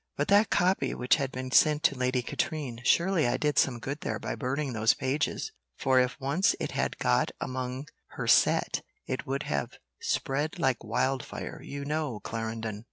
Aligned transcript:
"But 0.17 0.29
that 0.29 0.49
copy 0.49 0.95
which 0.95 1.17
had 1.17 1.31
been 1.31 1.51
sent 1.51 1.83
to 1.83 1.95
Lady 1.95 2.23
Katrine, 2.23 2.81
surely 2.83 3.27
I 3.27 3.37
did 3.37 3.59
some 3.59 3.77
good 3.77 4.01
there 4.01 4.17
by 4.17 4.33
burning 4.33 4.73
those 4.73 4.95
pages; 4.95 5.51
for 5.77 5.99
if 5.99 6.19
once 6.19 6.55
it 6.59 6.71
had 6.71 6.97
got 6.97 7.29
among 7.39 7.85
her 8.17 8.25
set, 8.25 8.81
it 9.05 9.27
would 9.27 9.43
have 9.43 9.73
spread 9.99 10.57
like 10.57 10.83
wildfire, 10.83 11.61
you 11.61 11.85
know, 11.85 12.19
Clarendon." 12.19 12.79